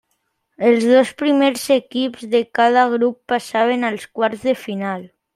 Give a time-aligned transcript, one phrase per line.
[0.67, 5.05] Els dos primers equips de cada grup passaven als quarts de final.